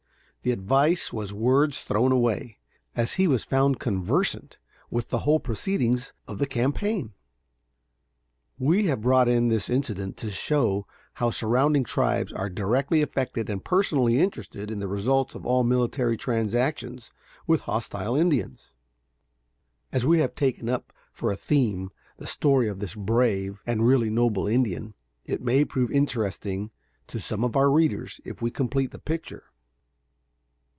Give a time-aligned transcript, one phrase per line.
[0.43, 2.57] The advice was words thrown away,
[2.95, 4.57] as he was found conversant
[4.89, 7.13] with the whole proceedings of the campaign.
[8.57, 13.63] We have brought in this incident to show how surrounding tribes are directly affected and
[13.63, 17.11] personally interested in the results of all military transactions
[17.45, 18.73] with hostile Indians.
[19.91, 24.09] As we have taken up for a theme the story of this brave and really
[24.09, 26.71] noble Indian, it may prove interesting
[27.05, 29.43] to some of our readers if we complete the picture.